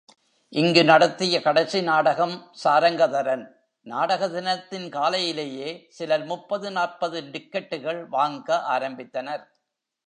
[0.53, 3.43] இங்கு நடத்திய கடைசி நாடகம் சாரங்கதரன்.
[3.85, 9.43] நாடக தினத்தின் காலையிலேயே சிலர் முப்பது நாற்பது டிக்கட்டுகள் வாங்க ஆரம்பித்தனர்.